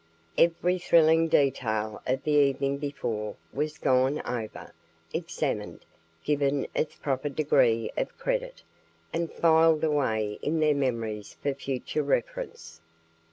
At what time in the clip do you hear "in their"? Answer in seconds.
10.41-10.73